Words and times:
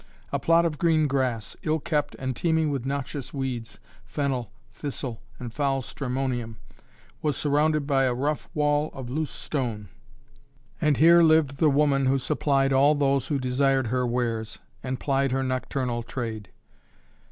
A 0.31 0.39
plot 0.39 0.65
of 0.65 0.79
green 0.79 1.05
grass, 1.05 1.55
ill 1.61 1.77
kept 1.79 2.15
and 2.15 2.35
teeming 2.35 2.71
with 2.71 2.87
noxious 2.87 3.35
weeds, 3.35 3.79
fennel, 4.03 4.51
thistle 4.73 5.21
and 5.37 5.53
foul 5.53 5.83
stramonium, 5.83 6.55
was 7.21 7.37
surrounded 7.37 7.85
by 7.85 8.05
a 8.05 8.13
rough 8.15 8.49
wall 8.55 8.89
of 8.95 9.11
loose 9.11 9.29
stone; 9.29 9.89
and 10.81 10.97
here 10.97 11.21
lived 11.21 11.57
the 11.57 11.69
woman 11.69 12.07
who 12.07 12.17
supplied 12.17 12.73
all 12.73 12.95
those 12.95 13.27
who 13.27 13.37
desired 13.37 13.85
her 13.89 14.07
wares, 14.07 14.57
and 14.81 14.99
plied 14.99 15.31
her 15.31 15.43
nocturnal 15.43 16.01
trade. 16.01 16.49